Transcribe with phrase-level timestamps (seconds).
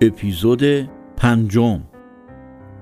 [0.00, 0.62] اپیزود
[1.16, 1.80] پنجم.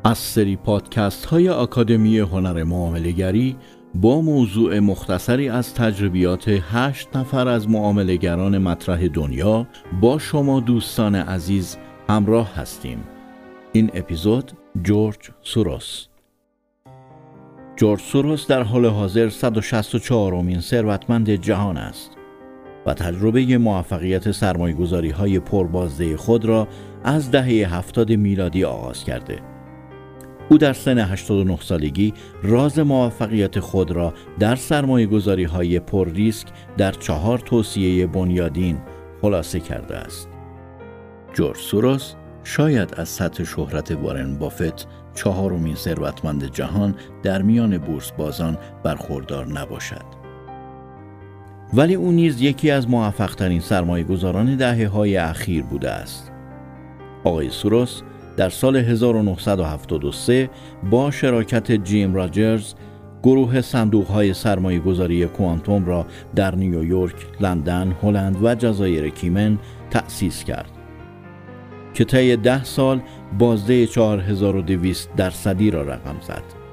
[0.04, 3.56] از سری پادکست های آکادمی هنر معاملگری
[3.94, 9.66] با موضوع مختصری از تجربیات هشت نفر از معاملگران مطرح دنیا
[10.00, 11.76] با شما دوستان عزیز
[12.08, 13.04] همراه هستیم.
[13.72, 14.52] این اپیزود
[14.82, 16.06] جورج سوروس.
[17.76, 22.15] جورج سوروس در حال حاضر 164 امین ثروتمند جهان است.
[22.86, 26.68] و تجربه موفقیت سرمایه های پربازده خود را
[27.04, 29.38] از دهه هفتاد میلادی آغاز کرده.
[30.48, 36.48] او در سن 89 سالگی راز موفقیت خود را در سرمایه گذاری های پر ریسک
[36.76, 38.78] در چهار توصیه بنیادین
[39.22, 40.28] خلاصه کرده است.
[41.34, 48.58] جورج سوروس شاید از سطح شهرت وارن بافت چهارمین ثروتمند جهان در میان بورس بازان
[48.82, 50.25] برخوردار نباشد.
[51.74, 56.32] ولی او نیز یکی از موفقترین سرمایه گذاران دهه های اخیر بوده است.
[57.24, 58.02] آقای سوروس
[58.36, 60.50] در سال 1973
[60.90, 62.74] با شراکت جیم راجرز
[63.22, 69.58] گروه صندوق های سرمایه گذاری کوانتوم را در نیویورک، لندن، هلند و جزایر کیمن
[69.90, 70.70] تأسیس کرد
[71.94, 73.00] که طی ده سال
[73.38, 76.65] بازده 4200 درصدی را رقم زد.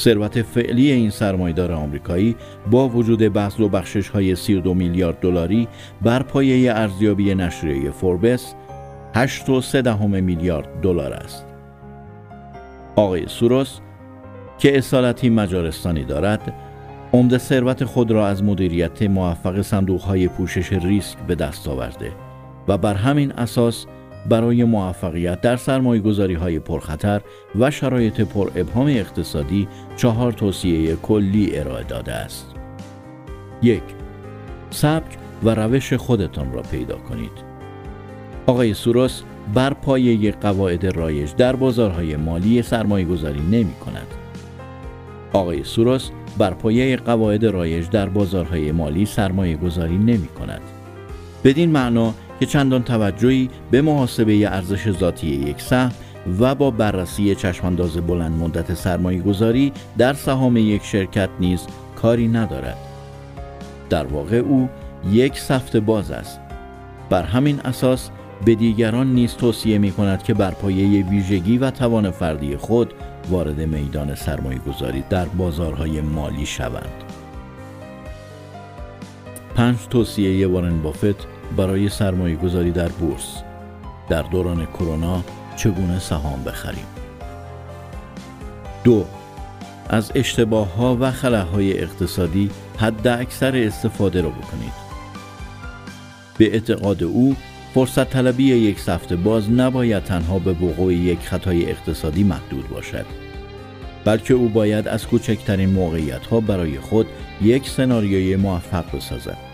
[0.00, 2.36] ثروت فعلی این سرمایدار آمریکایی
[2.70, 5.68] با وجود بذل و بخشش های 32 میلیارد دلاری
[6.02, 8.54] بر پایه ارزیابی نشریه فوربس
[9.14, 11.46] 8.3 میلیارد دلار است.
[12.96, 13.78] آقای سوروس
[14.58, 16.54] که اصالتی مجارستانی دارد،
[17.12, 22.12] عمده ثروت خود را از مدیریت موفق صندوق های پوشش ریسک به دست آورده
[22.68, 23.86] و بر همین اساس
[24.28, 27.20] برای موفقیت در سرمایه گذاری های پرخطر
[27.58, 32.46] و شرایط پر ابهام اقتصادی چهار توصیه کلی ارائه داده است.
[33.62, 33.82] یک
[34.70, 37.50] سبک و روش خودتان را پیدا کنید.
[38.46, 39.22] آقای سوروس
[39.54, 44.06] بر پایه قواعد رایج در بازارهای مالی سرمایه گذاری نمی کند.
[45.32, 50.60] آقای سوروس بر پایه قواعد رایج در بازارهای مالی سرمایه گذاری نمی کند.
[51.44, 55.92] بدین معنا که چندان توجهی به محاسبه ارزش ذاتی یک سهم
[56.40, 61.60] و با بررسی چشمانداز بلند مدت سرمایه گذاری در سهام یک شرکت نیز
[61.96, 62.76] کاری ندارد.
[63.90, 64.68] در واقع او
[65.10, 66.40] یک سفت باز است.
[67.10, 68.10] بر همین اساس
[68.44, 72.94] به دیگران نیز توصیه می کند که بر پایه ویژگی و توان فردی خود
[73.30, 77.04] وارد میدان سرمایه گذاری در بازارهای مالی شوند.
[79.54, 83.42] پنج توصیه وارن بافت برای سرمایه گذاری در بورس.
[84.08, 85.24] در دوران کرونا
[85.56, 86.86] چگونه سهام بخریم؟
[88.84, 89.04] دو
[89.88, 94.90] از اشتباه ها و خلاهای اقتصادی حد اکثر استفاده را بکنید.
[96.38, 97.36] به اعتقاد او
[97.74, 103.06] فرصت طلبی یک سفته باز نباید تنها به وقوع یک خطای اقتصادی محدود باشد
[104.04, 107.06] بلکه او باید از کوچکترین موقعیت ها برای خود
[107.42, 109.49] یک سناریوی موفق بسازد.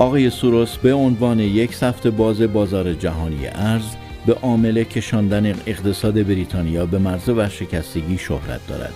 [0.00, 3.96] آقای سوروس به عنوان یک سفت باز بازار جهانی ارز
[4.26, 8.92] به عامل کشاندن اقتصاد بریتانیا به مرز ورشکستگی شهرت دارد.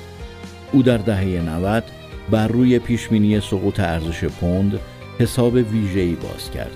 [0.72, 1.84] او در دهه 90
[2.30, 4.80] بر روی پیشبینی سقوط ارزش پوند
[5.18, 6.72] حساب ویژه‌ای باز کرد.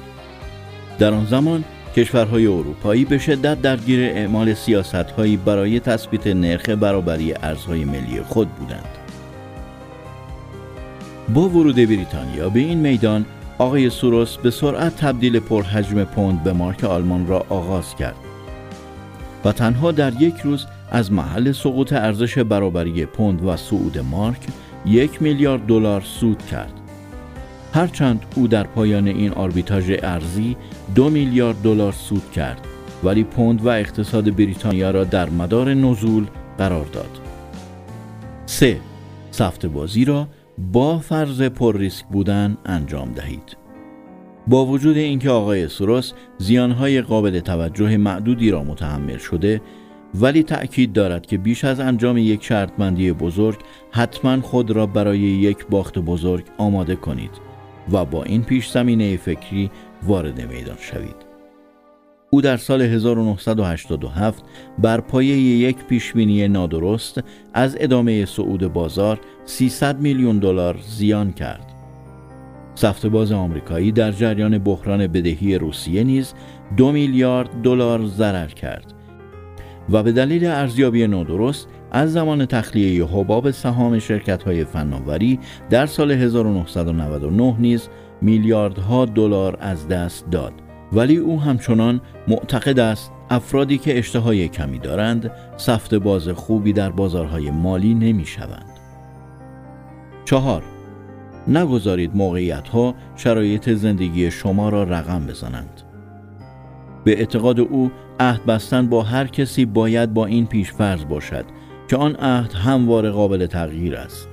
[0.99, 1.65] در آن زمان
[1.97, 8.89] کشورهای اروپایی به شدت درگیر اعمال سیاستهایی برای تثبیت نرخ برابری ارزهای ملی خود بودند.
[11.35, 13.25] با ورود بریتانیا به این میدان
[13.59, 18.17] آقای سوروس به سرعت تبدیل پرحجم پوند به مارک آلمان را آغاز کرد
[19.45, 24.47] و تنها در یک روز از محل سقوط ارزش برابری پوند و صعود مارک
[24.87, 26.73] یک میلیارد دلار سود کرد.
[27.75, 30.57] هرچند او در پایان این آربیتاژ ارزی
[30.95, 32.67] دو میلیارد دلار سود کرد
[33.05, 36.27] ولی پوند و اقتصاد بریتانیا را در مدار نزول
[36.59, 37.19] قرار داد.
[38.47, 38.81] 3.
[39.31, 43.57] سفت بازی را با فرض پر ریسک بودن انجام دهید.
[44.47, 49.61] با وجود اینکه آقای سوروس زیانهای قابل توجه معدودی را متحمل شده
[50.15, 53.59] ولی تأکید دارد که بیش از انجام یک شرطمندی بزرگ
[53.91, 57.31] حتما خود را برای یک باخت بزرگ آماده کنید
[57.93, 59.71] و با این پیش زمینه فکری
[60.03, 61.28] وارد میدان شوید.
[62.31, 64.45] او در سال 1987
[64.79, 67.21] بر پایه یک پیشبینی نادرست
[67.55, 71.79] از ادامه صعود بازار 300 میلیون دلار زیان کرد.
[72.75, 76.35] سفت باز آمریکایی در جریان بحران بدهی روسیه نیز
[76.77, 78.95] دو میلیارد دلار ضرر کرد
[79.91, 85.39] و به دلیل ارزیابی نادرست از زمان تخلیه حباب سهام شرکت های فناوری
[85.71, 87.89] در سال 1999 نیز
[88.23, 95.31] میلیاردها دلار از دست داد ولی او همچنان معتقد است افرادی که اشتهای کمی دارند
[95.57, 98.79] سفت باز خوبی در بازارهای مالی نمی شوند.
[100.25, 100.63] چهار
[101.49, 105.83] نگذارید موقعیت ها شرایط زندگی شما را رقم بزنند.
[107.05, 107.91] به اعتقاد او
[108.21, 111.45] عهد بستن با هر کسی باید با این پیشفرض باشد
[111.89, 114.29] که آن عهد همواره قابل تغییر است.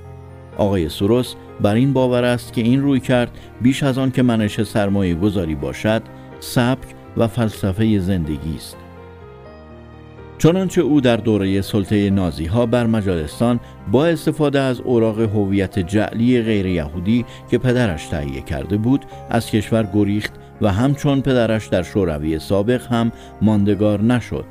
[0.58, 4.62] آقای سروس بر این باور است که این روی کرد بیش از آن که منش
[4.62, 6.02] سرمایه گذاری باشد
[6.46, 8.76] سبک و فلسفه زندگی است.
[10.38, 13.60] چنانچه او در دوره سلطه نازی ها بر مجارستان
[13.92, 19.88] با استفاده از اوراق هویت جعلی غیر یهودی که پدرش تهیه کرده بود از کشور
[19.94, 24.44] گریخت و همچون پدرش در شوروی سابق هم ماندگار نشد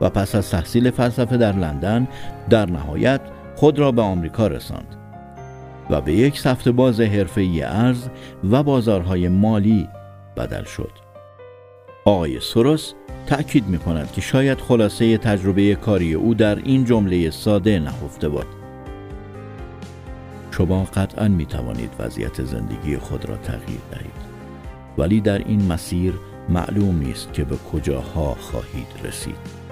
[0.00, 2.08] و پس از تحصیل فلسفه در لندن
[2.50, 3.20] در نهایت
[3.56, 4.96] خود را به آمریکا رساند
[5.90, 8.08] و به یک سفت باز حرفه‌ای ارز
[8.50, 9.88] و بازارهای مالی
[10.36, 11.03] بدل شد.
[12.06, 12.92] آقای سروس
[13.26, 18.46] تأکید می کند که شاید خلاصه تجربه کاری او در این جمله ساده نهفته باد.
[20.50, 24.34] شما قطعا می توانید وضعیت زندگی خود را تغییر دهید.
[24.98, 26.14] ولی در این مسیر
[26.48, 29.63] معلوم نیست که به کجاها خواهید رسید.